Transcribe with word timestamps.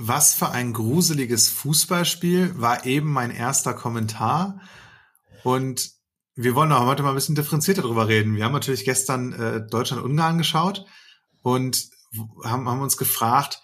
Was 0.00 0.32
für 0.32 0.50
ein 0.50 0.72
gruseliges 0.72 1.48
Fußballspiel 1.48 2.54
war 2.56 2.86
eben 2.86 3.12
mein 3.12 3.32
erster 3.32 3.74
Kommentar. 3.74 4.60
Und 5.42 5.90
wir 6.36 6.54
wollen 6.54 6.70
auch 6.70 6.86
heute 6.86 7.02
mal 7.02 7.08
ein 7.08 7.16
bisschen 7.16 7.34
differenzierter 7.34 7.82
darüber 7.82 8.06
reden. 8.06 8.36
Wir 8.36 8.44
haben 8.44 8.52
natürlich 8.52 8.84
gestern 8.84 9.32
äh, 9.32 9.66
Deutschland-Ungarn 9.66 10.38
geschaut 10.38 10.86
und 11.42 11.88
haben, 12.44 12.68
haben 12.68 12.80
uns 12.80 12.96
gefragt, 12.96 13.60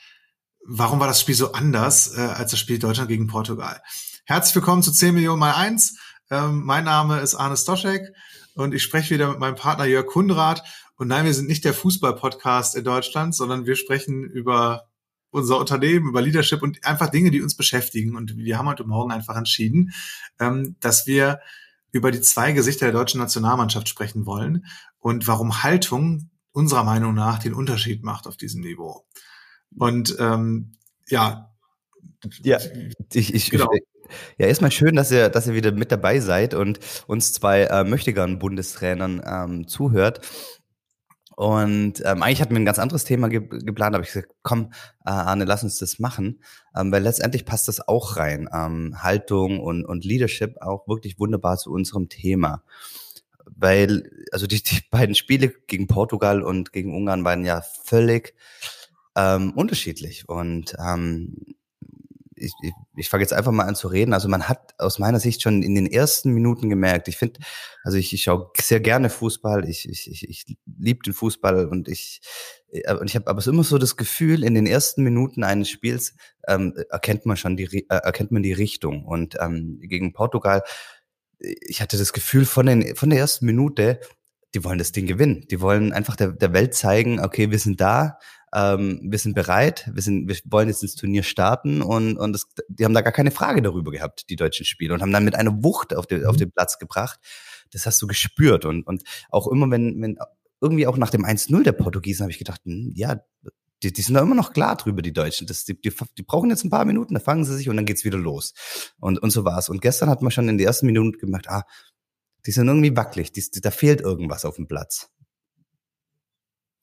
warum 0.67 0.99
war 0.99 1.07
das 1.07 1.21
Spiel 1.21 1.37
so 1.37 1.53
anders 1.53 2.19
äh, 2.19 2.21
als 2.21 2.51
das 2.51 2.59
Spiel 2.59 2.81
Deutschland 2.81 3.09
gegen 3.09 3.29
Portugal? 3.29 3.81
Herzlich 4.25 4.57
willkommen 4.57 4.83
zu 4.83 4.91
10 4.91 5.15
Millionen 5.15 5.39
mal 5.39 5.55
eins. 5.55 5.97
Ähm, 6.31 6.65
mein 6.65 6.83
Name 6.83 7.21
ist 7.21 7.37
Arne 7.37 7.57
Stoschek 7.57 8.13
und 8.57 8.75
ich 8.75 8.83
spreche 8.83 9.15
wieder 9.15 9.29
mit 9.29 9.39
meinem 9.39 9.55
Partner 9.55 9.85
Jörg 9.85 10.07
Kundrat. 10.07 10.65
Und 10.97 11.07
nein, 11.07 11.27
wir 11.27 11.35
sind 11.35 11.47
nicht 11.47 11.65
der 11.65 11.75
Fußball-Podcast 11.75 12.75
in 12.75 12.83
Deutschland, 12.83 13.37
sondern 13.37 13.67
wir 13.67 13.77
sprechen 13.77 14.25
über 14.25 14.89
unser 15.35 15.59
Unternehmen, 15.59 16.09
über 16.09 16.23
Leadership 16.23 16.63
und 16.63 16.85
einfach 16.87 17.11
Dinge, 17.11 17.31
die 17.31 17.43
uns 17.43 17.57
beschäftigen. 17.57 18.17
Und 18.17 18.37
wir 18.37 18.57
haben 18.57 18.69
heute 18.69 18.85
Morgen 18.85 19.11
einfach 19.11 19.37
entschieden, 19.37 19.93
ähm, 20.39 20.77
dass 20.81 21.07
wir 21.07 21.41
über 21.91 22.11
die 22.11 22.21
zwei 22.21 22.53
Gesichter 22.53 22.87
der 22.87 22.93
deutschen 22.93 23.21
Nationalmannschaft 23.21 23.89
sprechen 23.89 24.27
wollen 24.27 24.67
und 25.01 25.27
warum 25.27 25.63
Haltung 25.63 26.31
unserer 26.53 26.85
Meinung 26.85 27.15
nach 27.15 27.41
den 27.41 27.53
Unterschied 27.53 28.05
macht 28.05 28.27
auf 28.27 28.37
diesem 28.37 28.61
Niveau. 28.63 29.05
Und 29.77 30.17
ähm, 30.21 30.73
ja, 31.09 31.51
ja, 32.43 32.59
ich, 33.13 33.35
ich, 33.35 33.51
genau. 33.51 33.69
ich 33.73 33.83
ja, 34.39 34.47
erstmal 34.47 34.71
schön, 34.71 34.95
dass 34.95 35.11
ihr, 35.11 35.29
dass 35.31 35.47
ihr 35.47 35.55
wieder 35.55 35.73
mit 35.73 35.91
dabei 35.91 36.21
seid 36.21 36.55
und 36.55 36.79
uns 37.07 37.33
zwei 37.33 37.63
äh, 37.63 37.85
möchtegern 37.85 38.39
Bundestrainern 38.39 39.23
ähm, 39.27 39.69
zuhört. 39.69 40.21
Und 41.37 42.01
ähm, 42.05 42.23
eigentlich 42.23 42.41
hatten 42.41 42.53
wir 42.53 42.61
ein 42.61 42.65
ganz 42.65 42.79
anderes 42.79 43.05
Thema 43.05 43.29
ge 43.29 43.41
geplant, 43.41 43.95
aber 43.95 44.05
ich 44.05 44.13
gesagt, 44.13 44.33
komm, 44.43 44.73
äh, 45.05 45.11
Arne, 45.11 45.45
lass 45.45 45.65
uns 45.65 45.79
das 45.79 45.99
machen, 45.99 46.41
ähm, 46.77 46.93
weil 46.93 47.03
letztendlich 47.03 47.45
passt 47.45 47.67
das 47.67 47.87
auch 47.87 48.17
rein. 48.17 48.49
Ähm, 48.53 49.03
Haltung 49.03 49.61
und, 49.61 49.85
und 49.85 50.05
Leadership 50.05 50.57
auch 50.61 50.87
wirklich 50.87 51.19
wunderbar 51.19 51.57
zu 51.57 51.73
unserem 51.73 52.09
Thema. 52.09 52.63
Weil, 53.57 54.11
also 54.33 54.47
die, 54.47 54.63
die 54.63 54.81
beiden 54.91 55.15
Spiele 55.15 55.53
gegen 55.67 55.87
Portugal 55.87 56.43
und 56.43 56.73
gegen 56.73 56.95
Ungarn 56.95 57.25
waren 57.25 57.45
ja 57.45 57.63
völlig 57.85 58.35
ähm, 59.17 59.53
unterschiedlich. 59.55 60.29
Und 60.29 60.77
ähm, 60.79 61.57
ich, 62.37 62.53
ich, 62.63 62.73
ich 62.97 63.09
fange 63.09 63.23
jetzt 63.23 63.33
einfach 63.33 63.53
mal 63.53 63.65
an 63.65 63.75
zu 63.75 63.89
reden. 63.89 64.13
Also 64.13 64.29
man 64.29 64.49
hat 64.49 64.75
aus 64.79 64.99
meiner 64.99 65.21
Sicht 65.21 65.43
schon 65.43 65.63
in 65.63 65.75
den 65.75 65.87
ersten 65.87 66.33
Minuten 66.33 66.69
gemerkt, 66.69 67.09
ich 67.09 67.17
finde, 67.17 67.41
also 67.83 67.99
ich, 67.99 68.13
ich 68.13 68.23
schaue 68.23 68.51
sehr 68.61 68.81
gerne 68.81 69.11
Fußball, 69.11 69.69
ich, 69.69 69.89
ich, 69.89 70.11
ich, 70.11 70.29
ich 70.29 70.57
liebe 70.79 71.01
den 71.05 71.13
Fußball 71.13 71.67
und 71.67 71.89
ich, 71.89 72.21
äh, 72.71 72.95
und 72.95 73.09
ich 73.09 73.17
habe 73.17 73.29
aber 73.29 73.47
immer 73.47 73.65
so 73.65 73.79
das 73.79 73.97
Gefühl, 73.97 74.45
in 74.45 74.55
den 74.55 74.67
ersten 74.67 75.03
Minuten 75.03 75.45
eines 75.45 75.69
Spiels 75.69 76.15
ähm, 76.49 76.75
erkennt 76.91 77.27
man 77.27 77.37
schon 77.37 77.57
die, 77.57 77.87
äh, 77.89 77.97
erkennt 77.97 78.33
man 78.33 78.43
die 78.43 78.53
Richtung. 78.53 79.05
Und 79.05 79.37
ähm, 79.41 79.79
gegen 79.81 80.13
Portugal, 80.13 80.63
ich 81.39 81.81
hatte 81.83 81.99
das 81.99 82.13
Gefühl 82.13 82.45
von, 82.45 82.67
den, 82.67 82.97
von 82.97 83.11
der 83.11 83.19
ersten 83.19 83.47
Minute, 83.47 84.01
die 84.55 84.65
wollen 84.65 84.79
das 84.79 84.93
Ding 84.93 85.07
gewinnen. 85.07 85.47
Die 85.51 85.61
wollen 85.61 85.93
einfach 85.93 86.17
der, 86.17 86.29
der 86.29 86.53
Welt 86.53 86.75
zeigen, 86.75 87.21
okay, 87.21 87.51
wir 87.51 87.59
sind 87.59 87.81
da, 87.81 88.19
ähm, 88.55 89.01
wir 89.03 89.19
sind 89.19 89.35
bereit, 89.35 89.91
wir, 89.93 90.01
sind, 90.01 90.29
wir 90.29 90.37
wollen 90.45 90.69
jetzt 90.69 90.83
ins 90.83 90.95
Turnier 90.95 91.25
starten 91.25 91.83
und, 91.83 92.17
und 92.17 92.33
das, 92.33 92.47
die 92.69 92.85
haben 92.85 92.95
da 92.95 93.01
gar 93.01 93.13
keine 93.13 93.33
Frage 93.33 93.61
darüber 93.61 93.91
gehabt, 93.91 94.31
die 94.31 94.37
deutschen 94.37 94.65
Spieler, 94.65 94.95
und 94.95 95.03
haben 95.03 95.13
dann 95.13 95.25
mit 95.25 95.35
einer 95.35 95.63
Wucht 95.65 95.95
auf, 95.95 96.07
den 96.07 96.25
auf 96.25 96.37
mhm. 96.37 96.39
den 96.39 96.53
Platz 96.53 96.79
gebracht. 96.79 97.19
Das 97.73 97.85
hast 97.87 98.01
du 98.01 98.07
gespürt. 98.07 98.65
Und, 98.65 98.87
und 98.87 99.03
auch 99.31 99.49
immer, 99.49 99.69
wenn, 99.71 100.01
wenn 100.01 100.19
irgendwie 100.61 100.87
auch 100.87 100.97
nach 100.97 101.11
dem 101.11 101.25
1-0 101.25 101.65
der 101.65 101.73
Portugiesen 101.73 102.23
habe 102.23 102.31
ich 102.31 102.39
gedacht, 102.39 102.61
hm, 102.65 102.93
ja, 102.95 103.21
die, 103.83 103.93
die 103.93 104.03
sind 104.03 104.15
da 104.15 104.21
immer 104.21 104.37
noch 104.37 104.53
klar 104.53 104.77
drüber, 104.77 105.03
die 105.03 105.13
Deutschen. 105.13 105.49
Das, 105.49 105.65
die, 105.65 105.81
die, 105.81 105.93
die 106.17 106.23
brauchen 106.23 106.51
jetzt 106.51 106.65
ein 106.65 106.71
paar 106.71 106.85
Minuten, 106.85 107.15
da 107.15 107.21
fangen 107.21 107.45
sie 107.45 107.57
sich 107.57 107.69
und 107.69 107.77
dann 107.77 107.87
geht's 107.87 108.05
wieder 108.05 108.19
los. 108.19 108.55
Und, 109.01 109.19
und 109.19 109.31
so 109.31 109.45
war's. 109.45 109.69
Und 109.69 109.83
gestern 109.83 110.09
hat 110.09 110.23
man 110.23 110.31
schon 110.31 110.49
in 110.49 110.59
der 110.59 110.69
ersten 110.69 110.87
Minute 110.87 111.19
gemerkt, 111.19 111.51
ah, 111.51 111.65
die 112.47 112.53
sind 112.53 112.69
irgendwie 112.69 112.97
wackelig, 112.97 113.33
die, 113.33 113.43
da 113.61 113.71
fehlt 113.71 114.01
irgendwas 114.01 114.45
auf 114.45 114.57
dem 114.57 114.69
Platz. 114.69 115.11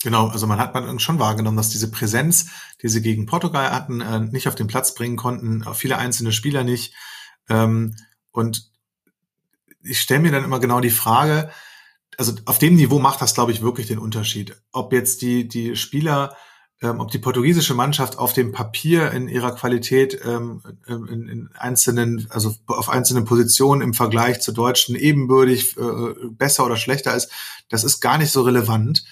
Genau, 0.03 0.27
also 0.27 0.47
man 0.47 0.59
hat 0.59 0.73
man 0.73 0.99
schon 0.99 1.19
wahrgenommen, 1.19 1.57
dass 1.57 1.69
diese 1.69 1.91
Präsenz, 1.91 2.47
die 2.81 2.89
sie 2.89 3.01
gegen 3.01 3.25
Portugal 3.25 3.71
hatten, 3.71 4.01
äh, 4.01 4.19
nicht 4.19 4.47
auf 4.47 4.55
den 4.55 4.67
Platz 4.67 4.95
bringen 4.95 5.17
konnten, 5.17 5.63
viele 5.73 5.97
einzelne 5.97 6.31
Spieler 6.31 6.63
nicht. 6.63 6.93
Ähm, 7.49 7.95
und 8.31 8.71
ich 9.83 9.99
stelle 9.99 10.21
mir 10.21 10.31
dann 10.31 10.43
immer 10.43 10.59
genau 10.59 10.79
die 10.79 10.89
Frage, 10.89 11.51
also 12.17 12.33
auf 12.45 12.59
dem 12.59 12.75
Niveau 12.75 12.99
macht 12.99 13.21
das, 13.21 13.33
glaube 13.33 13.51
ich, 13.51 13.61
wirklich 13.61 13.87
den 13.87 13.99
Unterschied. 13.99 14.55
Ob 14.71 14.93
jetzt 14.93 15.21
die, 15.21 15.47
die 15.47 15.75
Spieler, 15.75 16.35
ähm, 16.81 16.99
ob 16.99 17.11
die 17.11 17.19
portugiesische 17.19 17.73
Mannschaft 17.73 18.17
auf 18.17 18.33
dem 18.33 18.51
Papier 18.51 19.11
in 19.11 19.27
ihrer 19.27 19.55
Qualität 19.55 20.19
ähm, 20.25 20.61
in, 20.87 21.27
in 21.27 21.49
einzelnen, 21.53 22.27
also 22.29 22.55
auf 22.67 22.89
einzelnen 22.89 23.25
Positionen 23.25 23.81
im 23.81 23.93
Vergleich 23.93 24.41
zur 24.41 24.53
deutschen 24.53 24.95
ebenbürtig 24.95 25.77
äh, 25.77 26.27
besser 26.31 26.65
oder 26.65 26.77
schlechter 26.77 27.15
ist, 27.15 27.31
das 27.69 27.83
ist 27.83 28.01
gar 28.01 28.17
nicht 28.17 28.31
so 28.31 28.41
relevant 28.41 29.03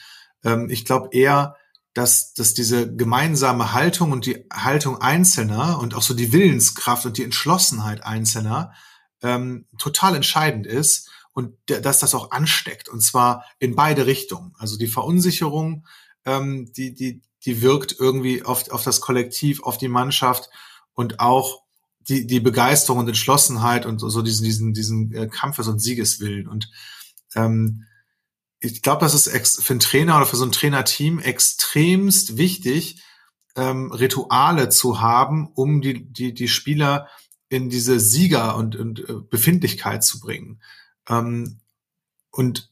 ähm, 0.44 0.70
ich 0.70 0.86
glaube 0.86 1.10
eher, 1.12 1.56
dass, 1.94 2.34
dass 2.34 2.54
diese 2.54 2.96
gemeinsame 2.96 3.74
Haltung 3.74 4.12
und 4.12 4.26
die 4.26 4.46
Haltung 4.52 5.02
Einzelner 5.02 5.80
und 5.80 5.96
auch 5.96 6.02
so 6.02 6.14
die 6.14 6.32
Willenskraft 6.32 7.06
und 7.06 7.18
die 7.18 7.24
Entschlossenheit 7.24 8.04
Einzelner 8.04 8.74
ähm, 9.22 9.66
total 9.78 10.16
entscheidend 10.16 10.68
ist 10.68 11.10
und 11.34 11.56
dass 11.66 12.00
das 12.00 12.16
auch 12.16 12.32
ansteckt 12.32 12.90
und 12.90 13.02
zwar 13.02 13.46
in 13.60 13.76
beide 13.76 14.06
Richtungen. 14.06 14.54
Also 14.58 14.78
die 14.78 14.88
Verunsicherung, 14.88 15.86
ähm, 16.26 16.72
die, 16.74 16.94
die, 16.94 17.22
die 17.46 17.62
wirkt 17.62 17.96
irgendwie 18.00 18.44
auf, 18.44 18.70
auf 18.70 18.84
das 18.84 19.02
Kollektiv, 19.02 19.64
auf 19.64 19.78
die 19.78 19.88
Mannschaft 19.88 20.50
und 20.94 21.20
auch 21.20 21.64
die, 22.08 22.28
die 22.28 22.40
Begeisterung 22.40 23.00
und 23.00 23.08
Entschlossenheit 23.08 23.86
und 23.86 24.00
so 24.00 24.22
diesen, 24.22 24.44
diesen, 24.44 24.74
diesen 24.74 25.14
äh, 25.14 25.28
Kampfes- 25.28 25.68
und 25.68 25.80
Siegeswillen. 25.80 26.48
Und 26.48 26.70
ähm, 27.36 27.86
ich 28.60 28.82
glaube, 28.82 29.02
das 29.02 29.14
ist 29.14 29.64
für 29.64 29.74
einen 29.74 29.80
Trainer 29.80 30.18
oder 30.18 30.26
für 30.26 30.36
so 30.36 30.46
ein 30.46 30.52
Trainerteam 30.52 31.20
extremst 31.20 32.38
wichtig, 32.38 33.02
ähm, 33.56 33.92
Rituale 33.92 34.70
zu 34.70 35.02
haben, 35.02 35.48
um 35.54 35.82
die, 35.82 36.12
die, 36.12 36.34
die 36.34 36.48
Spieler 36.48 37.08
in 37.48 37.70
diese 37.70 38.00
Sieger 38.00 38.56
und, 38.56 38.76
und 38.76 39.00
äh, 39.00 39.14
Befindlichkeit 39.30 40.04
zu 40.04 40.20
bringen. 40.20 40.62
Ähm, 41.08 41.62
und 42.32 42.72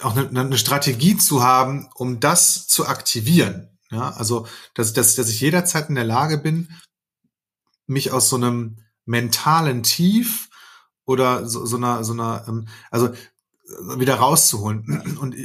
auch 0.00 0.16
eine, 0.16 0.40
eine 0.40 0.58
Strategie 0.58 1.16
zu 1.16 1.42
haben, 1.42 1.88
um 1.94 2.20
das 2.20 2.66
zu 2.66 2.86
aktivieren. 2.86 3.78
Ja, 3.90 4.10
also, 4.10 4.46
dass, 4.74 4.92
dass, 4.92 5.14
dass 5.14 5.28
ich 5.28 5.40
jederzeit 5.40 5.88
in 5.88 5.94
der 5.94 6.04
Lage 6.04 6.38
bin, 6.38 6.68
mich 7.86 8.12
aus 8.12 8.28
so 8.28 8.36
einem 8.36 8.84
mentalen 9.06 9.82
Tief 9.82 10.50
oder 11.06 11.48
so, 11.48 11.64
so 11.64 11.76
einer, 11.76 12.04
so 12.04 12.12
einer, 12.12 12.44
ähm, 12.48 12.68
also 12.90 13.14
wieder 13.98 14.16
rauszuholen. 14.16 15.18
Und 15.20 15.36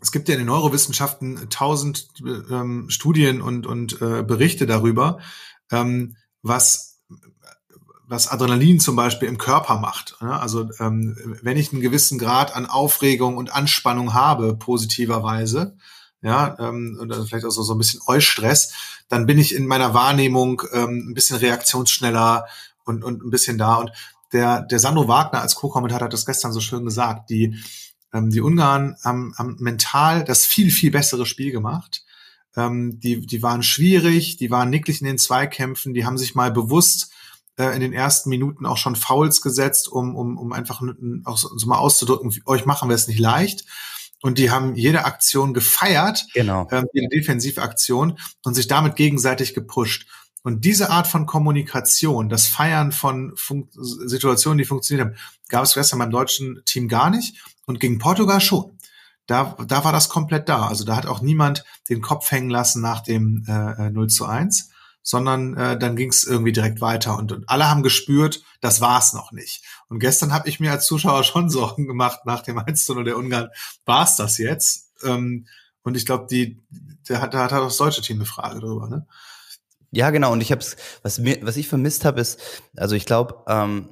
es 0.00 0.12
gibt 0.12 0.28
ja 0.28 0.34
in 0.34 0.40
den 0.40 0.46
Neurowissenschaften 0.46 1.48
tausend 1.50 2.08
ähm, 2.50 2.88
Studien 2.88 3.40
und, 3.40 3.66
und 3.66 4.00
äh, 4.00 4.22
Berichte 4.22 4.66
darüber, 4.66 5.20
ähm, 5.70 6.16
was 6.42 6.90
was 8.10 8.26
Adrenalin 8.26 8.80
zum 8.80 8.96
Beispiel 8.96 9.28
im 9.28 9.38
Körper 9.38 9.78
macht. 9.78 10.16
Also 10.20 10.68
ähm, 10.80 11.16
wenn 11.42 11.56
ich 11.56 11.72
einen 11.72 11.80
gewissen 11.80 12.18
Grad 12.18 12.56
an 12.56 12.66
Aufregung 12.66 13.36
und 13.36 13.54
Anspannung 13.54 14.14
habe, 14.14 14.56
positiverweise, 14.56 15.76
ja, 16.20 16.56
ähm, 16.58 16.98
oder 17.00 17.24
vielleicht 17.24 17.46
auch 17.46 17.52
so, 17.52 17.62
so 17.62 17.72
ein 17.72 17.78
bisschen 17.78 18.00
Eustress, 18.06 18.72
dann 19.08 19.26
bin 19.26 19.38
ich 19.38 19.54
in 19.54 19.64
meiner 19.64 19.94
Wahrnehmung 19.94 20.60
ähm, 20.72 21.06
ein 21.08 21.14
bisschen 21.14 21.36
reaktionsschneller 21.36 22.46
und, 22.84 23.04
und 23.04 23.22
ein 23.22 23.30
bisschen 23.30 23.58
da. 23.58 23.76
Und 23.76 23.92
der, 24.32 24.62
der 24.62 24.78
Sandro 24.78 25.08
Wagner 25.08 25.40
als 25.40 25.54
Co-Kommentator 25.54 26.06
hat 26.06 26.12
das 26.12 26.26
gestern 26.26 26.52
so 26.52 26.60
schön 26.60 26.84
gesagt. 26.84 27.30
Die, 27.30 27.56
ähm, 28.12 28.30
die 28.30 28.40
Ungarn 28.40 28.96
haben, 29.04 29.34
haben 29.36 29.56
mental 29.60 30.24
das 30.24 30.46
viel, 30.46 30.70
viel 30.70 30.90
bessere 30.90 31.26
Spiel 31.26 31.52
gemacht. 31.52 32.04
Ähm, 32.56 32.98
die, 33.00 33.24
die 33.26 33.42
waren 33.42 33.62
schwierig, 33.62 34.36
die 34.36 34.50
waren 34.50 34.70
nicklig 34.70 35.00
in 35.00 35.06
den 35.06 35.18
Zweikämpfen, 35.18 35.94
die 35.94 36.04
haben 36.04 36.18
sich 36.18 36.34
mal 36.34 36.50
bewusst 36.50 37.12
äh, 37.56 37.74
in 37.74 37.80
den 37.80 37.92
ersten 37.92 38.28
Minuten 38.28 38.66
auch 38.66 38.76
schon 38.76 38.96
Fouls 38.96 39.40
gesetzt, 39.40 39.88
um, 39.88 40.16
um, 40.16 40.36
um 40.36 40.52
einfach 40.52 40.82
auch 41.24 41.38
so, 41.38 41.56
so 41.56 41.66
mal 41.66 41.78
auszudrücken, 41.78 42.34
euch 42.46 42.66
machen 42.66 42.88
wir 42.88 42.94
es 42.94 43.06
nicht 43.06 43.20
leicht. 43.20 43.64
Und 44.22 44.36
die 44.36 44.50
haben 44.50 44.74
jede 44.74 45.06
Aktion 45.06 45.54
gefeiert, 45.54 46.26
genau. 46.34 46.68
ähm, 46.70 46.86
jede 46.92 47.08
Defensivaktion 47.08 48.18
und 48.44 48.54
sich 48.54 48.66
damit 48.66 48.96
gegenseitig 48.96 49.54
gepusht. 49.54 50.06
Und 50.42 50.64
diese 50.64 50.90
Art 50.90 51.06
von 51.06 51.26
Kommunikation, 51.26 52.28
das 52.28 52.46
Feiern 52.46 52.92
von 52.92 53.32
Fun 53.36 53.68
Situationen, 53.72 54.58
die 54.58 54.64
funktioniert 54.64 55.08
haben, 55.08 55.16
gab 55.48 55.64
es 55.64 55.74
gestern 55.74 55.98
beim 55.98 56.10
deutschen 56.10 56.62
Team 56.64 56.88
gar 56.88 57.10
nicht 57.10 57.42
und 57.66 57.80
gegen 57.80 57.98
Portugal 57.98 58.40
schon. 58.40 58.78
Da, 59.26 59.56
da 59.66 59.84
war 59.84 59.92
das 59.92 60.08
komplett 60.08 60.48
da. 60.48 60.66
Also 60.66 60.84
da 60.84 60.96
hat 60.96 61.06
auch 61.06 61.20
niemand 61.20 61.64
den 61.88 62.00
Kopf 62.00 62.30
hängen 62.30 62.50
lassen 62.50 62.80
nach 62.80 63.00
dem 63.00 63.44
äh, 63.46 63.90
0 63.90 64.08
zu 64.08 64.26
1, 64.26 64.70
sondern 65.02 65.56
äh, 65.56 65.78
dann 65.78 65.94
ging 65.94 66.08
es 66.08 66.24
irgendwie 66.24 66.52
direkt 66.52 66.80
weiter 66.80 67.16
und, 67.16 67.32
und 67.32 67.48
alle 67.48 67.68
haben 67.68 67.82
gespürt, 67.82 68.42
das 68.60 68.80
war 68.80 68.98
es 68.98 69.12
noch 69.12 69.32
nicht. 69.32 69.64
Und 69.88 69.98
gestern 69.98 70.32
habe 70.32 70.48
ich 70.48 70.58
mir 70.58 70.72
als 70.72 70.86
Zuschauer 70.86 71.22
schon 71.24 71.50
Sorgen 71.50 71.86
gemacht 71.86 72.20
nach 72.24 72.42
dem 72.42 72.58
1 72.58 72.84
zu 72.84 72.94
0 72.94 73.04
der 73.04 73.18
Ungarn, 73.18 73.50
war 73.84 74.04
es 74.04 74.16
das 74.16 74.38
jetzt? 74.38 74.90
Ähm, 75.02 75.46
und 75.82 75.96
ich 75.96 76.06
glaube, 76.06 76.26
die, 76.30 76.60
der 77.08 77.20
hat, 77.20 77.34
der 77.34 77.40
hat 77.40 77.52
auch 77.52 77.64
das 77.64 77.76
deutsche 77.76 78.02
Team 78.02 78.16
eine 78.16 78.26
Frage 78.26 78.60
darüber, 78.60 78.88
ne? 78.88 79.06
Ja, 79.92 80.10
genau. 80.10 80.32
Und 80.32 80.40
ich 80.40 80.52
habe 80.52 80.64
was 81.02 81.18
mir, 81.18 81.38
was 81.42 81.56
ich 81.56 81.68
vermisst 81.68 82.04
habe, 82.04 82.20
ist, 82.20 82.40
also 82.76 82.94
ich 82.94 83.06
glaube, 83.06 83.44
ähm, 83.48 83.88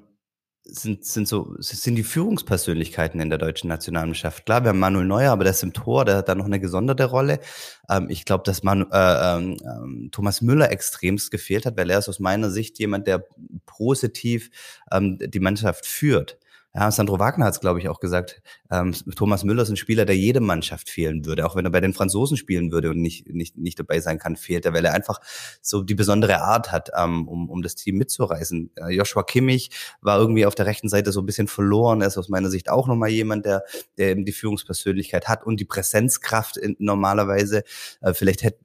sind, 0.71 1.05
sind 1.05 1.27
so, 1.27 1.55
sind 1.59 1.97
die 1.97 2.03
Führungspersönlichkeiten 2.03 3.21
in 3.21 3.31
der 3.31 3.39
deutschen 3.39 3.69
Nationalmannschaft. 3.69 4.45
Klar, 4.45 4.65
wir 4.65 4.69
haben 4.69 4.79
Manuel 4.79 5.07
Neuer, 5.07 5.33
aber 5.33 5.45
der 5.45 5.53
ist 5.53 5.63
im 5.63 5.73
Tor, 5.73 6.05
der 6.05 6.19
hat 6.19 6.29
da 6.29 6.35
noch 6.35 6.45
eine 6.45 6.61
gesonderte 6.61 7.07
Rolle. 7.07 7.41
Ähm, 7.89 8.09
ich 8.11 8.27
glaube, 8.27 8.45
dass 8.45 8.63
Manu, 8.63 8.85
äh, 8.93 9.37
ähm, 9.37 9.57
ähm, 9.65 10.09
Thomas 10.13 10.43
Müller 10.43 10.71
extremst 10.71 11.31
gefehlt 11.31 11.65
hat, 11.65 11.77
weil 11.79 11.91
er 11.91 11.99
ist 11.99 12.09
aus 12.09 12.21
meiner 12.21 12.51
Sicht 12.51 12.79
jemand, 12.79 13.07
der 13.07 13.25
positiv 13.65 14.51
ähm, 14.93 15.19
die 15.19 15.41
Mannschaft 15.41 15.87
führt. 15.87 16.39
Ja, 16.79 16.93
Sandro 16.93 17.19
Wagner 17.19 17.47
hat 17.47 17.55
es, 17.55 17.61
glaube 17.61 17.81
ich, 17.81 17.89
auch 17.89 17.99
gesagt. 17.99 18.41
Ähm, 18.71 18.95
Thomas 19.17 19.43
Müller 19.43 19.65
ist 19.65 19.69
ein 19.69 19.77
Spieler, 19.77 20.05
der 20.05 20.17
jede 20.17 20.39
Mannschaft 20.39 20.91
fehlen 20.91 21.25
würde. 21.25 21.45
Auch 21.45 21.57
wenn 21.57 21.65
er 21.65 21.73
bei 21.73 21.81
den 21.81 21.93
Franzosen 21.93 22.37
spielen 22.37 22.71
würde 22.71 22.91
und 22.91 23.03
nicht, 23.03 23.29
nicht, 23.29 23.59
nicht 23.59 23.81
dabei 23.81 23.99
sein 23.99 24.21
kann, 24.21 24.37
fehlt 24.37 24.65
er, 24.65 24.75
weil 24.75 24.85
er 24.85 24.95
einfach 24.95 25.21
so 25.61 25.83
die 25.83 25.97
besondere 25.97 26.41
Art 26.41 26.71
hat, 26.71 26.91
ähm, 26.97 27.27
um, 27.27 27.51
um 27.51 27.63
das 27.63 27.75
Team 27.75 27.97
mitzureißen. 27.97 28.71
Äh, 28.77 28.95
Joshua 28.95 29.25
Kimmich 29.25 29.71
war 30.03 30.21
irgendwie 30.21 30.47
auf 30.47 30.55
der 30.55 30.67
rechten 30.67 30.89
Seite 30.89 31.11
so 31.11 31.21
ein 31.21 31.27
bisschen 31.27 31.49
verloren. 31.49 32.01
Er 32.01 32.07
ist 32.07 32.17
aus 32.17 32.29
meiner 32.29 32.49
Sicht 32.49 32.71
auch 32.71 32.87
nochmal 32.87 33.09
jemand, 33.09 33.45
der, 33.45 33.65
der 33.97 34.11
eben 34.11 34.25
die 34.25 34.31
Führungspersönlichkeit 34.31 35.27
hat 35.27 35.45
und 35.45 35.59
die 35.59 35.65
Präsenzkraft 35.65 36.57
in, 36.59 36.77
normalerweise. 36.79 37.65
Äh, 38.03 38.15
vielleicht 38.15 38.45
hätte 38.45 38.61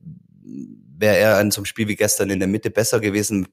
wäre 0.99 1.17
er 1.17 1.41
in 1.41 1.49
so 1.49 1.61
einem 1.61 1.65
Spiel 1.65 1.87
wie 1.87 1.95
gestern 1.95 2.29
in 2.29 2.37
der 2.37 2.47
Mitte 2.47 2.69
besser 2.69 2.99
gewesen, 2.99 3.47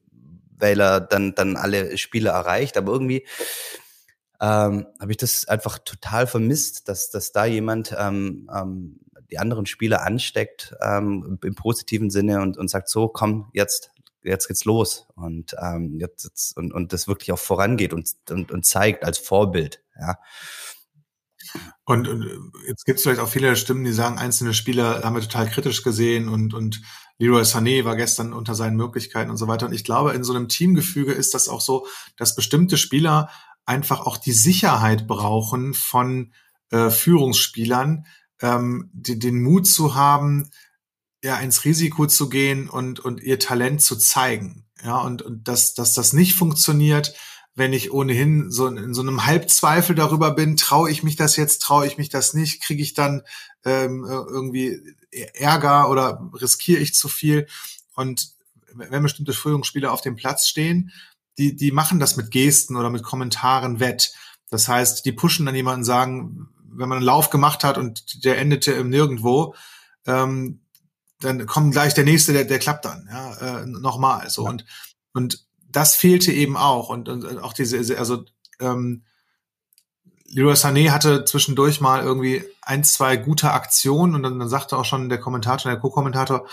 weil 0.59 0.79
er 0.79 1.01
dann, 1.01 1.33
dann 1.33 1.55
alle 1.55 1.97
Spiele 1.97 2.29
erreicht. 2.29 2.77
Aber 2.77 2.93
irgendwie 2.93 3.25
ähm, 4.41 4.87
habe 4.99 5.11
ich 5.11 5.17
das 5.17 5.47
einfach 5.47 5.77
total 5.77 6.25
vermisst, 6.25 6.89
dass, 6.89 7.11
dass 7.11 7.31
da 7.31 7.45
jemand 7.45 7.95
ähm, 7.97 8.49
ähm, 8.53 8.99
die 9.29 9.37
anderen 9.37 9.67
Spieler 9.67 10.01
ansteckt 10.01 10.75
ähm, 10.81 11.39
im 11.43 11.55
positiven 11.55 12.09
Sinne 12.09 12.41
und, 12.41 12.57
und 12.57 12.67
sagt, 12.67 12.89
so, 12.89 13.07
komm, 13.07 13.49
jetzt, 13.53 13.91
jetzt 14.23 14.47
geht's 14.47 14.65
los 14.65 15.07
und 15.15 15.55
ähm, 15.61 15.99
jetzt, 15.99 16.23
jetzt 16.23 16.57
und, 16.57 16.73
und 16.73 16.91
das 16.91 17.07
wirklich 17.07 17.31
auch 17.31 17.39
vorangeht 17.39 17.93
und, 17.93 18.09
und, 18.31 18.51
und 18.51 18.65
zeigt 18.65 19.05
als 19.05 19.19
Vorbild, 19.19 19.83
ja. 19.99 20.17
Und, 21.85 22.07
und 22.07 22.51
jetzt 22.67 22.85
gibt 22.85 22.97
es 22.97 23.03
vielleicht 23.03 23.19
auch 23.19 23.27
viele 23.27 23.55
Stimmen, 23.55 23.83
die 23.83 23.91
sagen, 23.91 24.17
einzelne 24.17 24.53
Spieler 24.53 25.03
haben 25.03 25.15
wir 25.15 25.21
total 25.21 25.49
kritisch 25.49 25.83
gesehen 25.83 26.29
und, 26.29 26.53
und 26.53 26.81
Leroy 27.17 27.41
Sané 27.41 27.83
war 27.83 27.95
gestern 27.95 28.31
unter 28.33 28.55
seinen 28.55 28.77
Möglichkeiten 28.77 29.29
und 29.29 29.37
so 29.37 29.47
weiter. 29.47 29.65
Und 29.65 29.73
ich 29.73 29.83
glaube, 29.83 30.13
in 30.13 30.23
so 30.23 30.33
einem 30.33 30.47
Teamgefüge 30.47 31.11
ist 31.11 31.33
das 31.33 31.49
auch 31.49 31.59
so, 31.59 31.87
dass 32.15 32.35
bestimmte 32.35 32.77
Spieler 32.77 33.29
einfach 33.65 34.01
auch 34.01 34.17
die 34.17 34.31
Sicherheit 34.31 35.07
brauchen 35.07 35.73
von 35.73 36.33
äh, 36.71 36.89
Führungsspielern, 36.89 38.05
ähm, 38.41 38.89
die, 38.93 39.19
den 39.19 39.41
Mut 39.41 39.67
zu 39.67 39.95
haben, 39.95 40.49
ja, 41.23 41.37
ins 41.39 41.65
Risiko 41.65 42.07
zu 42.07 42.29
gehen 42.29 42.69
und, 42.69 42.99
und 42.99 43.21
ihr 43.21 43.39
Talent 43.39 43.81
zu 43.81 43.95
zeigen. 43.95 44.65
Ja, 44.83 44.97
und, 44.99 45.21
und 45.21 45.47
dass, 45.47 45.75
dass 45.75 45.93
das 45.93 46.13
nicht 46.13 46.33
funktioniert, 46.33 47.13
wenn 47.53 47.73
ich 47.73 47.91
ohnehin 47.91 48.49
so 48.49 48.67
in, 48.67 48.93
so 48.93 49.01
einem 49.01 49.25
Halbzweifel 49.25 49.95
darüber 49.95 50.31
bin, 50.31 50.57
traue 50.57 50.89
ich 50.89 51.03
mich 51.03 51.15
das 51.15 51.35
jetzt, 51.35 51.61
traue 51.61 51.85
ich 51.85 51.97
mich 51.97 52.09
das 52.09 52.33
nicht, 52.33 52.63
kriege 52.63 52.81
ich 52.81 52.93
dann 52.93 53.21
ähm, 53.65 54.05
irgendwie 54.05 54.81
Ärger 55.33 55.89
oder 55.89 56.31
riskiere 56.33 56.81
ich 56.81 56.95
zu 56.95 57.09
viel? 57.09 57.47
Und 57.93 58.31
wenn 58.73 59.03
bestimmte 59.03 59.33
Führungsspieler 59.33 59.91
auf 59.91 60.01
dem 60.01 60.15
Platz 60.15 60.47
stehen, 60.47 60.91
die, 61.41 61.55
die 61.55 61.71
machen 61.71 61.99
das 61.99 62.17
mit 62.17 62.29
Gesten 62.29 62.75
oder 62.75 62.91
mit 62.91 63.01
Kommentaren 63.03 63.79
wett. 63.79 64.13
Das 64.49 64.67
heißt, 64.67 65.05
die 65.05 65.11
pushen 65.11 65.45
dann 65.45 65.55
jemanden 65.55 65.83
sagen, 65.83 66.49
wenn 66.71 66.87
man 66.87 66.97
einen 66.97 67.05
Lauf 67.05 67.31
gemacht 67.31 67.63
hat 67.63 67.77
und 67.77 68.23
der 68.23 68.37
endete 68.37 68.73
im 68.73 68.89
Nirgendwo, 68.89 69.55
ähm, 70.05 70.61
dann 71.19 71.45
kommt 71.47 71.73
gleich 71.73 71.93
der 71.93 72.03
nächste, 72.03 72.33
der, 72.33 72.45
der 72.45 72.59
klappt 72.59 72.85
dann, 72.85 73.07
ja, 73.11 73.61
äh, 73.61 73.65
nochmal. 73.65 74.29
So. 74.29 74.43
Ja. 74.43 74.51
Und, 74.51 74.65
und 75.13 75.45
das 75.67 75.95
fehlte 75.95 76.31
eben 76.31 76.57
auch. 76.57 76.89
Und, 76.89 77.09
und 77.09 77.25
auch 77.39 77.53
diese, 77.53 77.97
also 77.97 78.25
ähm, 78.59 79.03
Leroy 80.33 80.53
Sané 80.53 80.91
hatte 80.91 81.25
zwischendurch 81.25 81.81
mal 81.81 82.03
irgendwie 82.03 82.43
ein, 82.61 82.83
zwei 82.83 83.17
gute 83.17 83.51
Aktionen 83.51 84.15
und 84.15 84.23
dann, 84.23 84.39
dann 84.39 84.49
sagte 84.49 84.77
auch 84.77 84.85
schon 84.85 85.09
der 85.09 85.19
Kommentator, 85.19 85.71
der 85.71 85.79
Co-Kommentator, 85.79 86.47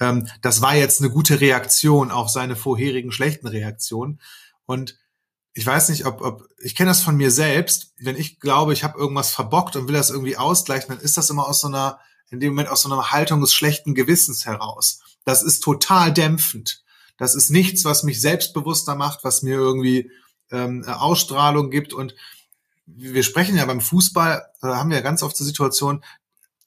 ähm, 0.00 0.28
das 0.40 0.62
war 0.62 0.74
jetzt 0.74 1.00
eine 1.00 1.10
gute 1.10 1.40
Reaktion 1.40 2.10
auf 2.10 2.30
seine 2.30 2.56
vorherigen 2.56 3.12
schlechten 3.12 3.46
Reaktionen. 3.46 4.20
Und 4.66 4.98
ich 5.52 5.66
weiß 5.66 5.88
nicht, 5.90 6.06
ob, 6.06 6.20
ob 6.22 6.48
ich 6.58 6.74
kenne 6.74 6.90
das 6.90 7.02
von 7.02 7.16
mir 7.16 7.30
selbst, 7.30 7.92
wenn 7.98 8.16
ich 8.16 8.40
glaube, 8.40 8.72
ich 8.72 8.84
habe 8.84 8.98
irgendwas 8.98 9.30
verbockt 9.30 9.76
und 9.76 9.88
will 9.88 9.94
das 9.94 10.10
irgendwie 10.10 10.36
ausgleichen, 10.36 10.88
dann 10.88 11.04
ist 11.04 11.16
das 11.16 11.30
immer 11.30 11.48
aus 11.48 11.60
so 11.60 11.68
einer, 11.68 11.98
in 12.30 12.40
dem 12.40 12.50
Moment 12.50 12.68
aus 12.68 12.82
so 12.82 12.92
einer 12.92 13.10
Haltung 13.10 13.40
des 13.40 13.52
schlechten 13.52 13.94
Gewissens 13.94 14.46
heraus. 14.46 15.00
Das 15.24 15.42
ist 15.42 15.62
total 15.62 16.12
dämpfend. 16.12 16.82
Das 17.18 17.34
ist 17.34 17.50
nichts, 17.50 17.84
was 17.84 18.04
mich 18.04 18.20
selbstbewusster 18.20 18.94
macht, 18.94 19.24
was 19.24 19.42
mir 19.42 19.56
irgendwie 19.56 20.10
ähm, 20.50 20.84
Ausstrahlung 20.86 21.70
gibt 21.70 21.92
und 21.92 22.14
wir 22.96 23.22
sprechen 23.22 23.56
ja 23.56 23.66
beim 23.66 23.80
Fußball, 23.80 24.46
da 24.60 24.76
haben 24.76 24.90
wir 24.90 24.96
ja 24.96 25.02
ganz 25.02 25.22
oft 25.22 25.38
die 25.38 25.44
Situation, 25.44 26.02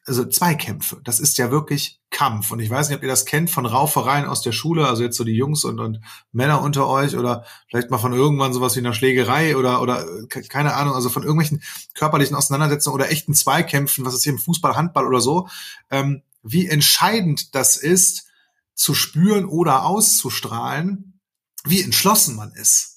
also 0.05 0.25
Zweikämpfe, 0.25 0.99
das 1.03 1.19
ist 1.19 1.37
ja 1.37 1.51
wirklich 1.51 1.99
Kampf. 2.09 2.51
Und 2.51 2.59
ich 2.59 2.69
weiß 2.69 2.89
nicht, 2.89 2.97
ob 2.97 3.03
ihr 3.03 3.09
das 3.09 3.25
kennt 3.25 3.51
von 3.51 3.65
Raufereien 3.65 4.25
aus 4.25 4.41
der 4.41 4.51
Schule, 4.51 4.87
also 4.87 5.03
jetzt 5.03 5.15
so 5.15 5.23
die 5.23 5.35
Jungs 5.35 5.63
und, 5.63 5.79
und 5.79 6.01
Männer 6.31 6.61
unter 6.61 6.87
euch 6.87 7.15
oder 7.15 7.45
vielleicht 7.69 7.91
mal 7.91 7.99
von 7.99 8.13
irgendwann 8.13 8.53
sowas 8.53 8.75
wie 8.75 8.79
einer 8.79 8.93
Schlägerei 8.93 9.55
oder, 9.55 9.81
oder 9.81 10.05
keine 10.29 10.73
Ahnung, 10.73 10.95
also 10.95 11.09
von 11.09 11.23
irgendwelchen 11.23 11.61
körperlichen 11.93 12.35
Auseinandersetzungen 12.35 12.95
oder 12.95 13.11
echten 13.11 13.33
Zweikämpfen, 13.33 14.03
was 14.03 14.15
ist 14.15 14.23
hier 14.23 14.33
im 14.33 14.39
Fußball, 14.39 14.75
Handball 14.75 15.05
oder 15.07 15.21
so, 15.21 15.47
ähm, 15.91 16.23
wie 16.41 16.67
entscheidend 16.67 17.53
das 17.53 17.77
ist, 17.77 18.27
zu 18.73 18.95
spüren 18.95 19.45
oder 19.45 19.85
auszustrahlen, 19.85 21.19
wie 21.63 21.83
entschlossen 21.83 22.35
man 22.35 22.51
ist 22.53 22.90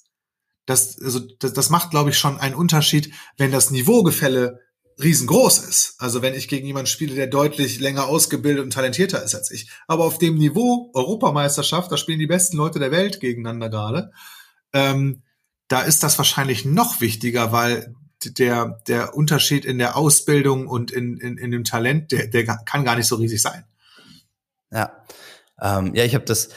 das, 0.65 0.99
also 1.01 1.19
das, 1.19 1.53
das 1.53 1.69
macht, 1.69 1.91
glaube 1.91 2.09
ich, 2.09 2.17
schon 2.17 2.39
einen 2.39 2.55
Unterschied, 2.55 3.13
wenn 3.37 3.51
das 3.51 3.71
Niveaugefälle 3.71 4.59
riesengroß 5.01 5.59
ist. 5.59 5.95
Also 5.99 6.21
wenn 6.21 6.33
ich 6.33 6.47
gegen 6.47 6.65
jemanden 6.65 6.87
spiele, 6.87 7.15
der 7.15 7.27
deutlich 7.27 7.79
länger 7.79 8.07
ausgebildet 8.07 8.63
und 8.63 8.71
talentierter 8.71 9.23
ist 9.23 9.35
als 9.35 9.51
ich. 9.51 9.69
Aber 9.87 10.05
auf 10.05 10.17
dem 10.17 10.35
Niveau 10.35 10.89
Europameisterschaft, 10.93 11.91
da 11.91 11.97
spielen 11.97 12.19
die 12.19 12.27
besten 12.27 12.57
Leute 12.57 12.79
der 12.79 12.91
Welt 12.91 13.19
gegeneinander 13.19 13.69
gerade. 13.69 14.11
Ähm, 14.73 15.23
da 15.67 15.81
ist 15.81 16.03
das 16.03 16.17
wahrscheinlich 16.17 16.63
noch 16.65 17.01
wichtiger, 17.01 17.51
weil 17.51 17.93
der, 18.23 18.79
der 18.87 19.15
Unterschied 19.15 19.65
in 19.65 19.77
der 19.77 19.97
Ausbildung 19.97 20.67
und 20.67 20.91
in, 20.91 21.17
in, 21.17 21.37
in 21.37 21.51
dem 21.51 21.63
Talent, 21.63 22.11
der, 22.11 22.27
der 22.27 22.45
kann 22.45 22.85
gar 22.85 22.95
nicht 22.95 23.07
so 23.07 23.15
riesig 23.15 23.41
sein. 23.41 23.65
Ja, 24.71 25.03
ähm, 25.61 25.93
ja, 25.93 26.03
ich 26.05 26.15
habe 26.15 26.25
das 26.25 26.49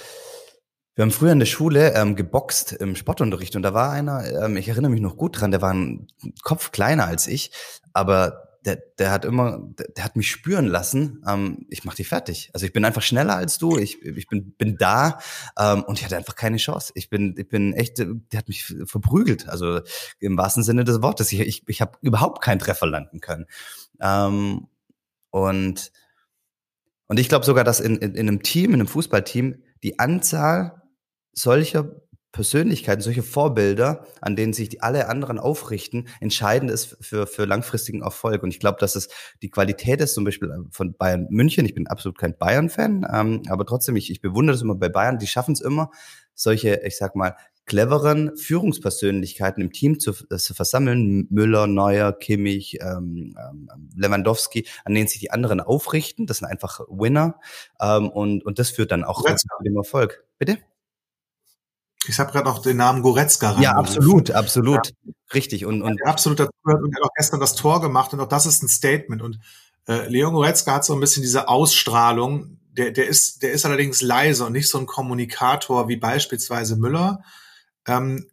wir 0.98 1.04
haben 1.04 1.12
früher 1.12 1.30
in 1.30 1.38
der 1.38 1.46
Schule 1.46 1.94
ähm, 1.94 2.16
geboxt 2.16 2.72
im 2.72 2.96
Sportunterricht 2.96 3.54
und 3.54 3.62
da 3.62 3.72
war 3.72 3.92
einer, 3.92 4.24
ähm, 4.42 4.56
ich 4.56 4.66
erinnere 4.66 4.90
mich 4.90 5.00
noch 5.00 5.16
gut 5.16 5.40
dran, 5.40 5.52
der 5.52 5.62
war 5.62 5.72
ein 5.72 6.08
Kopf 6.42 6.72
kleiner 6.72 7.06
als 7.06 7.28
ich, 7.28 7.52
aber 7.92 8.58
der, 8.64 8.82
der 8.98 9.12
hat 9.12 9.24
immer, 9.24 9.60
der, 9.78 9.86
der 9.96 10.02
hat 10.02 10.16
mich 10.16 10.28
spüren 10.28 10.66
lassen, 10.66 11.22
ähm, 11.24 11.66
ich 11.70 11.84
mach 11.84 11.94
dich 11.94 12.08
fertig. 12.08 12.50
Also 12.52 12.66
ich 12.66 12.72
bin 12.72 12.84
einfach 12.84 13.02
schneller 13.02 13.36
als 13.36 13.58
du, 13.58 13.78
ich, 13.78 14.02
ich 14.02 14.26
bin, 14.26 14.54
bin 14.54 14.76
da 14.76 15.20
ähm, 15.56 15.84
und 15.84 16.00
ich 16.00 16.04
hatte 16.04 16.16
einfach 16.16 16.34
keine 16.34 16.56
Chance. 16.56 16.92
Ich 16.96 17.08
bin, 17.08 17.36
ich 17.38 17.48
bin 17.48 17.74
echt, 17.74 17.98
der 17.98 18.36
hat 18.36 18.48
mich 18.48 18.74
verprügelt, 18.84 19.48
also 19.48 19.82
im 20.18 20.36
wahrsten 20.36 20.64
Sinne 20.64 20.82
des 20.82 21.00
Wortes. 21.00 21.30
Ich, 21.30 21.38
ich, 21.38 21.62
ich 21.68 21.80
habe 21.80 21.92
überhaupt 22.00 22.42
keinen 22.42 22.58
Treffer 22.58 22.88
landen 22.88 23.20
können. 23.20 23.46
Ähm, 24.00 24.66
und, 25.30 25.92
und 27.06 27.20
ich 27.20 27.28
glaube 27.28 27.46
sogar, 27.46 27.62
dass 27.62 27.78
in, 27.78 27.98
in, 27.98 28.16
in 28.16 28.26
einem 28.26 28.42
Team, 28.42 28.70
in 28.70 28.80
einem 28.80 28.88
Fußballteam, 28.88 29.62
die 29.84 30.00
Anzahl 30.00 30.77
solcher 31.38 31.90
Persönlichkeiten, 32.32 33.00
solche 33.00 33.22
Vorbilder, 33.22 34.06
an 34.20 34.36
denen 34.36 34.52
sich 34.52 34.68
die 34.68 34.82
alle 34.82 35.08
anderen 35.08 35.38
aufrichten, 35.38 36.08
entscheidend 36.20 36.70
ist 36.70 36.96
für, 37.00 37.26
für 37.26 37.46
langfristigen 37.46 38.02
Erfolg. 38.02 38.42
Und 38.42 38.50
ich 38.50 38.60
glaube, 38.60 38.78
dass 38.78 38.96
es 38.96 39.08
die 39.40 39.50
Qualität 39.50 40.00
ist, 40.00 40.14
zum 40.14 40.24
Beispiel 40.24 40.50
äh, 40.50 40.58
von 40.70 40.94
Bayern 40.94 41.26
München. 41.30 41.64
Ich 41.64 41.74
bin 41.74 41.86
absolut 41.86 42.18
kein 42.18 42.36
Bayern-Fan, 42.36 43.06
ähm, 43.12 43.42
aber 43.48 43.64
trotzdem, 43.64 43.96
ich, 43.96 44.10
ich 44.10 44.20
bewundere 44.20 44.54
das 44.54 44.62
immer 44.62 44.74
bei 44.74 44.90
Bayern. 44.90 45.18
Die 45.18 45.26
schaffen 45.26 45.52
es 45.52 45.60
immer, 45.60 45.90
solche, 46.34 46.82
ich 46.84 46.98
sag 46.98 47.16
mal, 47.16 47.34
cleveren 47.64 48.36
Führungspersönlichkeiten 48.36 49.62
im 49.62 49.72
Team 49.72 49.98
zu, 49.98 50.12
äh, 50.30 50.36
zu 50.36 50.54
versammeln. 50.54 51.26
Müller, 51.30 51.66
Neuer, 51.66 52.12
Kimmich, 52.12 52.78
ähm, 52.82 53.34
ähm, 53.38 53.68
Lewandowski, 53.96 54.66
an 54.84 54.94
denen 54.94 55.08
sich 55.08 55.20
die 55.20 55.30
anderen 55.30 55.60
aufrichten. 55.60 56.26
Das 56.26 56.38
sind 56.38 56.46
einfach 56.46 56.80
Winner. 56.88 57.40
Ähm, 57.80 58.10
und, 58.10 58.44
und 58.44 58.58
das 58.58 58.70
führt 58.70 58.92
dann 58.92 59.04
auch 59.04 59.24
zu 59.24 59.46
dem 59.64 59.76
Erfolg. 59.76 60.24
Bitte? 60.38 60.58
Ich 62.08 62.18
habe 62.18 62.32
gerade 62.32 62.46
noch 62.46 62.62
den 62.62 62.76
Namen 62.76 63.02
Goretzka 63.02 63.58
Ja, 63.60 63.72
absolut, 63.72 64.30
absolut. 64.30 64.92
Ja. 65.04 65.12
Richtig. 65.34 65.66
Und, 65.66 65.82
und 65.82 66.04
absolut 66.06 66.40
dazu 66.40 66.50
gehört 66.64 66.82
und 66.82 66.92
er 66.92 66.96
hat 66.96 67.10
auch 67.10 67.14
gestern 67.14 67.40
das 67.40 67.54
Tor 67.54 67.80
gemacht 67.80 68.12
und 68.12 68.20
auch 68.20 68.28
das 68.28 68.46
ist 68.46 68.62
ein 68.62 68.68
Statement. 68.68 69.22
Und 69.22 69.38
äh, 69.86 70.08
Leon 70.08 70.32
Goretzka 70.32 70.74
hat 70.74 70.84
so 70.84 70.94
ein 70.94 71.00
bisschen 71.00 71.22
diese 71.22 71.48
Ausstrahlung. 71.48 72.58
Der, 72.72 72.92
der, 72.92 73.08
ist, 73.08 73.42
der 73.42 73.52
ist 73.52 73.66
allerdings 73.66 74.00
leise 74.00 74.46
und 74.46 74.52
nicht 74.52 74.68
so 74.68 74.78
ein 74.78 74.86
Kommunikator 74.86 75.88
wie 75.88 75.96
beispielsweise 75.96 76.76
Müller. 76.76 77.22
Ähm, 77.86 78.30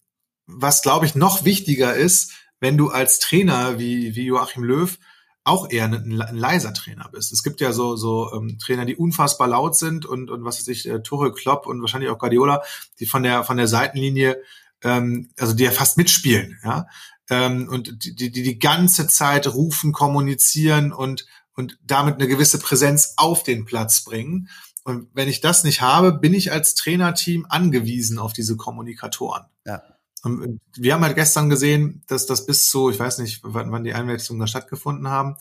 was, 0.47 0.81
glaube 0.81 1.05
ich, 1.05 1.15
noch 1.15 1.43
wichtiger 1.43 1.95
ist, 1.95 2.33
wenn 2.59 2.77
du 2.77 2.89
als 2.89 3.19
Trainer 3.19 3.79
wie, 3.79 4.15
wie 4.15 4.25
Joachim 4.25 4.63
Löw 4.63 4.97
auch 5.45 5.69
eher 5.69 5.85
ein, 5.85 6.21
ein 6.21 6.35
leiser 6.35 6.73
Trainer 6.73 7.07
bist. 7.11 7.31
Es 7.31 7.43
gibt 7.43 7.61
ja 7.61 7.71
so, 7.71 7.95
so 7.95 8.33
ähm, 8.33 8.57
Trainer, 8.59 8.83
die 8.83 8.95
unfassbar 8.95 9.47
laut 9.47 9.77
sind 9.77 10.05
und, 10.05 10.29
und 10.31 10.43
was 10.43 10.59
weiß 10.59 10.67
ich, 10.69 10.89
äh, 10.89 11.01
Tuchel, 11.01 11.31
Klopp 11.31 11.67
und 11.67 11.81
wahrscheinlich 11.81 12.09
auch 12.09 12.17
Guardiola, 12.17 12.63
die 12.99 13.05
von 13.05 13.23
der, 13.23 13.43
von 13.43 13.57
der 13.57 13.67
Seitenlinie, 13.67 14.41
ähm, 14.83 15.29
also 15.39 15.53
die 15.53 15.63
ja 15.63 15.71
fast 15.71 15.97
mitspielen, 15.97 16.59
ja. 16.63 16.87
Ähm, 17.29 17.69
und 17.69 18.05
die, 18.05 18.15
die 18.15 18.43
die 18.43 18.59
ganze 18.59 19.07
Zeit 19.07 19.47
rufen, 19.47 19.93
kommunizieren 19.93 20.91
und, 20.91 21.25
und 21.53 21.79
damit 21.83 22.15
eine 22.15 22.27
gewisse 22.27 22.59
Präsenz 22.59 23.13
auf 23.17 23.41
den 23.41 23.65
Platz 23.65 24.03
bringen. 24.03 24.49
Und 24.83 25.09
wenn 25.13 25.27
ich 25.27 25.41
das 25.41 25.63
nicht 25.63 25.81
habe, 25.81 26.11
bin 26.11 26.35
ich 26.35 26.51
als 26.51 26.75
Trainerteam 26.75 27.47
angewiesen 27.49 28.19
auf 28.19 28.33
diese 28.33 28.57
Kommunikatoren. 28.57 29.45
Ja. 29.65 29.81
Und 30.25 30.59
wir 30.75 30.93
haben 30.93 31.03
halt 31.03 31.15
gestern 31.15 31.49
gesehen, 31.49 32.03
dass 32.07 32.25
das 32.25 32.45
bis 32.45 32.69
zu, 32.69 32.89
ich 32.89 32.99
weiß 32.99 33.19
nicht, 33.19 33.41
wann, 33.43 33.71
wann 33.71 33.83
die 33.83 33.93
Einwechslungen 33.93 34.39
da 34.39 34.47
stattgefunden 34.47 35.07
haben, 35.07 35.37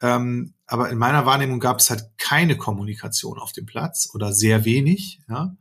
ähm, 0.00 0.54
aber 0.66 0.90
in 0.90 0.98
meiner 0.98 1.26
Wahrnehmung 1.26 1.60
gab 1.60 1.80
es 1.80 1.90
halt 1.90 2.04
keine 2.18 2.56
Kommunikation 2.56 3.38
auf 3.38 3.52
dem 3.52 3.66
Platz 3.66 4.10
oder 4.14 4.32
sehr 4.32 4.64
wenig. 4.64 5.20
Ja. 5.28 5.56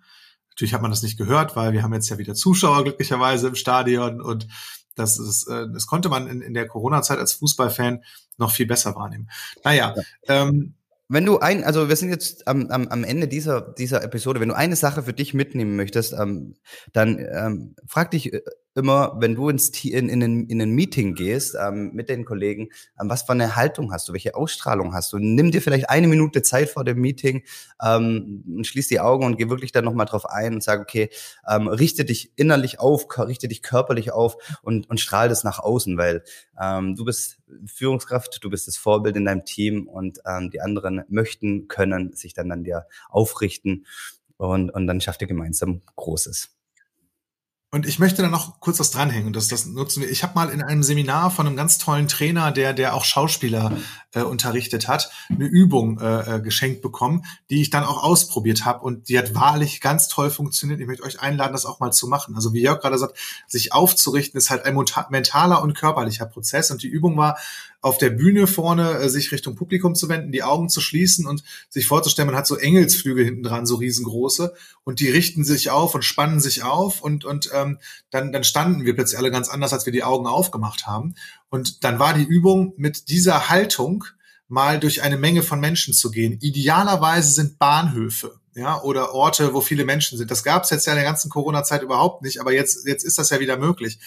Natürlich 0.49 0.73
hat 0.73 0.81
man 0.81 0.91
das 0.91 1.03
nicht 1.03 1.17
gehört, 1.17 1.55
weil 1.55 1.73
wir 1.73 1.83
haben 1.83 1.93
jetzt 1.93 2.09
ja 2.09 2.17
wieder 2.17 2.35
Zuschauer 2.35 2.83
glücklicherweise 2.83 3.47
im 3.47 3.55
Stadion 3.55 4.21
und 4.21 4.47
das, 4.95 5.19
ist, 5.19 5.47
äh, 5.47 5.67
das 5.71 5.87
konnte 5.87 6.09
man 6.09 6.27
in, 6.27 6.41
in 6.41 6.53
der 6.53 6.67
Corona-Zeit 6.67 7.19
als 7.19 7.33
Fußballfan 7.33 8.03
noch 8.37 8.51
viel 8.51 8.65
besser 8.65 8.95
wahrnehmen. 8.95 9.29
Naja, 9.63 9.93
ja. 9.95 10.03
ähm, 10.27 10.75
wenn 11.09 11.25
du 11.25 11.39
ein, 11.39 11.63
also 11.63 11.87
wir 11.87 11.95
sind 11.95 12.09
jetzt 12.09 12.47
am, 12.47 12.69
am, 12.69 12.87
am 12.89 13.03
Ende 13.03 13.27
dieser, 13.27 13.61
dieser 13.61 14.03
Episode, 14.03 14.39
wenn 14.39 14.49
du 14.49 14.55
eine 14.55 14.75
Sache 14.75 15.03
für 15.03 15.13
dich 15.13 15.33
mitnehmen 15.33 15.75
möchtest, 15.75 16.13
ähm, 16.13 16.55
dann 16.91 17.19
ähm, 17.19 17.75
frag 17.87 18.11
dich 18.11 18.33
äh, 18.33 18.41
immer, 18.77 19.17
wenn 19.19 19.35
du 19.35 19.49
ins, 19.49 19.69
in, 19.83 20.07
in, 20.07 20.21
in, 20.21 20.47
in 20.47 20.61
ein 20.61 20.69
Meeting 20.71 21.15
gehst 21.15 21.57
ähm, 21.59 21.91
mit 21.93 22.09
den 22.09 22.25
Kollegen, 22.25 22.69
ähm, 22.99 23.09
was 23.09 23.23
für 23.23 23.31
eine 23.31 23.55
Haltung 23.55 23.91
hast 23.91 24.07
du, 24.07 24.13
welche 24.13 24.35
Ausstrahlung 24.35 24.93
hast 24.93 25.11
du? 25.11 25.17
Nimm 25.17 25.51
dir 25.51 25.61
vielleicht 25.61 25.89
eine 25.89 26.07
Minute 26.07 26.43
Zeit 26.43 26.69
vor 26.69 26.83
dem 26.83 26.99
Meeting 26.99 27.43
ähm, 27.83 28.43
und 28.47 28.67
schließ 28.67 28.87
die 28.87 28.99
Augen 28.99 29.25
und 29.25 29.37
geh 29.37 29.49
wirklich 29.49 29.71
dann 29.71 29.83
nochmal 29.83 30.05
drauf 30.05 30.25
ein 30.25 30.53
und 30.53 30.63
sag, 30.63 30.79
okay, 30.79 31.09
ähm, 31.49 31.67
richte 31.67 32.05
dich 32.05 32.31
innerlich 32.35 32.79
auf, 32.79 33.07
richte 33.17 33.47
dich 33.47 33.63
körperlich 33.63 34.11
auf 34.11 34.37
und, 34.61 34.89
und 34.89 34.99
strahl 34.99 35.27
das 35.27 35.43
nach 35.43 35.59
außen, 35.59 35.97
weil 35.97 36.23
ähm, 36.61 36.95
du 36.95 37.03
bist 37.03 37.39
Führungskraft, 37.65 38.39
du 38.43 38.49
bist 38.49 38.67
das 38.67 38.77
Vorbild 38.77 39.17
in 39.17 39.25
deinem 39.25 39.43
Team 39.43 39.87
und 39.87 40.19
ähm, 40.25 40.51
die 40.51 40.61
anderen 40.61 41.03
möchten, 41.09 41.67
können 41.67 42.13
sich 42.13 42.33
dann 42.33 42.51
an 42.51 42.63
dir 42.63 42.85
aufrichten 43.09 43.85
und, 44.37 44.69
und 44.69 44.85
dann 44.87 45.01
schafft 45.01 45.21
ihr 45.21 45.27
gemeinsam 45.27 45.81
Großes. 45.95 46.56
Und 47.77 47.85
ich 47.85 47.99
möchte 47.99 48.23
da 48.23 48.27
noch 48.27 48.59
kurz 48.59 48.79
was 48.79 48.89
dranhängen 48.89 49.33
das, 49.33 49.49
das 49.49 49.67
nutzen 49.67 50.01
wir. 50.01 50.09
Ich 50.09 50.23
habe 50.23 50.33
mal 50.33 50.49
in 50.49 50.63
einem 50.63 50.81
Seminar 50.81 51.29
von 51.29 51.45
einem 51.45 51.55
ganz 51.55 51.77
tollen 51.77 52.07
Trainer, 52.07 52.51
der, 52.51 52.73
der 52.73 52.95
auch 52.95 53.05
Schauspieler 53.05 53.71
äh, 54.19 54.23
unterrichtet 54.23 54.87
hat, 54.87 55.11
eine 55.29 55.45
Übung 55.45 55.99
äh, 55.99 56.35
äh 56.35 56.41
geschenkt 56.41 56.81
bekommen, 56.81 57.23
die 57.49 57.61
ich 57.61 57.69
dann 57.69 57.83
auch 57.83 58.03
ausprobiert 58.03 58.65
habe 58.65 58.83
und 58.83 59.09
die 59.09 59.17
hat 59.17 59.35
wahrlich 59.35 59.81
ganz 59.81 60.07
toll 60.07 60.29
funktioniert. 60.29 60.79
Ich 60.79 60.87
möchte 60.87 61.03
euch 61.03 61.19
einladen, 61.19 61.53
das 61.53 61.65
auch 61.65 61.79
mal 61.79 61.91
zu 61.91 62.07
machen. 62.07 62.35
Also 62.35 62.53
wie 62.53 62.61
Jörg 62.61 62.81
gerade 62.81 62.97
sagt, 62.97 63.17
sich 63.47 63.73
aufzurichten 63.73 64.37
ist 64.37 64.49
halt 64.49 64.65
ein 64.65 64.77
mentaler 65.09 65.61
und 65.61 65.73
körperlicher 65.73 66.25
Prozess 66.25 66.71
und 66.71 66.83
die 66.83 66.87
Übung 66.87 67.17
war, 67.17 67.37
auf 67.81 67.97
der 67.97 68.09
Bühne 68.09 68.47
vorne 68.47 68.97
äh, 68.97 69.09
sich 69.09 69.31
Richtung 69.31 69.55
Publikum 69.55 69.95
zu 69.95 70.09
wenden, 70.09 70.31
die 70.31 70.43
Augen 70.43 70.69
zu 70.69 70.81
schließen 70.81 71.27
und 71.27 71.43
sich 71.69 71.87
vorzustellen, 71.87 72.27
man 72.27 72.35
hat 72.35 72.47
so 72.47 72.57
Engelsflügel 72.57 73.23
hinten 73.23 73.43
dran, 73.43 73.65
so 73.65 73.75
riesengroße, 73.75 74.53
und 74.83 74.99
die 74.99 75.09
richten 75.09 75.43
sich 75.43 75.69
auf 75.69 75.95
und 75.95 76.03
spannen 76.03 76.39
sich 76.39 76.63
auf 76.63 77.01
und, 77.01 77.23
und 77.23 77.49
ähm, 77.53 77.79
dann, 78.09 78.31
dann 78.31 78.43
standen 78.43 78.85
wir 78.85 78.95
plötzlich 78.95 79.19
alle 79.19 79.31
ganz 79.31 79.49
anders, 79.49 79.73
als 79.73 79.85
wir 79.85 79.93
die 79.93 80.03
Augen 80.03 80.27
aufgemacht 80.27 80.87
haben. 80.87 81.15
Und 81.49 81.83
dann 81.83 81.99
war 81.99 82.13
die 82.13 82.23
Übung 82.23 82.73
mit 82.77 83.09
dieser 83.09 83.49
Haltung 83.49 84.05
mal 84.47 84.79
durch 84.79 85.01
eine 85.01 85.17
Menge 85.17 85.43
von 85.43 85.59
Menschen 85.59 85.93
zu 85.93 86.11
gehen. 86.11 86.37
Idealerweise 86.39 87.31
sind 87.31 87.59
Bahnhöfe 87.59 88.39
ja, 88.55 88.81
oder 88.81 89.13
Orte, 89.13 89.53
wo 89.53 89.61
viele 89.61 89.85
Menschen 89.85 90.17
sind. 90.17 90.31
Das 90.31 90.43
gab 90.43 90.63
es 90.63 90.69
jetzt 90.69 90.87
ja 90.87 90.93
in 90.93 90.97
der 90.97 91.05
ganzen 91.05 91.29
Corona-Zeit 91.29 91.81
überhaupt 91.81 92.23
nicht, 92.23 92.39
aber 92.39 92.53
jetzt, 92.53 92.87
jetzt 92.87 93.03
ist 93.03 93.17
das 93.17 93.29
ja 93.29 93.39
wieder 93.39 93.57
möglich 93.57 93.99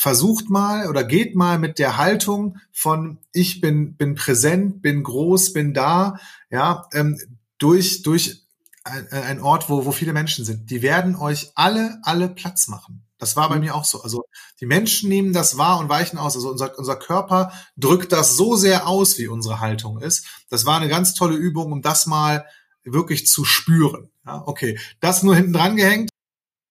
versucht 0.00 0.48
mal 0.48 0.88
oder 0.88 1.04
geht 1.04 1.34
mal 1.34 1.58
mit 1.58 1.78
der 1.78 1.98
Haltung 1.98 2.58
von 2.72 3.18
ich 3.32 3.60
bin 3.60 3.96
bin 3.96 4.14
präsent, 4.14 4.82
bin 4.82 5.02
groß, 5.02 5.52
bin 5.52 5.74
da, 5.74 6.18
ja, 6.50 6.86
ähm, 6.94 7.18
durch 7.58 8.02
durch 8.02 8.46
ein, 8.84 9.08
ein 9.08 9.40
Ort, 9.40 9.68
wo 9.68 9.84
wo 9.84 9.92
viele 9.92 10.12
Menschen 10.12 10.44
sind. 10.44 10.70
Die 10.70 10.82
werden 10.82 11.16
euch 11.16 11.52
alle 11.54 11.98
alle 12.02 12.28
Platz 12.28 12.68
machen. 12.68 13.02
Das 13.20 13.36
war 13.36 13.48
bei 13.48 13.56
mhm. 13.56 13.60
mir 13.62 13.74
auch 13.74 13.84
so. 13.84 14.02
Also 14.02 14.24
die 14.60 14.66
Menschen 14.66 15.08
nehmen 15.08 15.32
das 15.32 15.58
wahr 15.58 15.78
und 15.78 15.88
weichen 15.88 16.18
aus. 16.18 16.34
Also 16.34 16.50
unser, 16.50 16.76
unser 16.78 16.96
Körper 16.96 17.52
drückt 17.76 18.12
das 18.12 18.36
so 18.36 18.56
sehr 18.56 18.88
aus, 18.88 19.18
wie 19.18 19.28
unsere 19.28 19.60
Haltung 19.60 20.00
ist. 20.00 20.26
Das 20.48 20.66
war 20.66 20.76
eine 20.76 20.88
ganz 20.88 21.14
tolle 21.14 21.36
Übung, 21.36 21.70
um 21.70 21.82
das 21.82 22.06
mal 22.06 22.46
wirklich 22.82 23.26
zu 23.26 23.44
spüren. 23.44 24.10
Ja, 24.26 24.42
okay, 24.46 24.78
das 25.00 25.22
nur 25.22 25.36
hinten 25.36 25.52
dran 25.52 25.76
gehängt. 25.76 26.10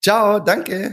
Ciao, 0.01 0.39
danke. 0.39 0.87